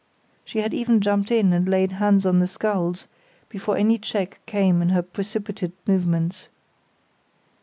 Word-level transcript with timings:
She 0.43 0.61
had 0.61 0.73
even 0.73 0.99
jumped 0.99 1.29
in 1.29 1.53
and 1.53 1.69
laid 1.69 1.91
hands 1.91 2.25
on 2.25 2.39
the 2.39 2.47
sculls 2.47 3.05
before 3.49 3.77
any 3.77 3.99
check 3.99 4.43
came 4.47 4.81
in 4.81 4.89
her 4.89 5.03
precipitate 5.03 5.73
movements. 5.85 6.49